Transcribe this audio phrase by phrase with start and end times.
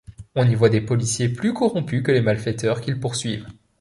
[0.33, 3.45] On y voit des policiers plus corrompus que les malfaiteurs qu'ils poursuivent.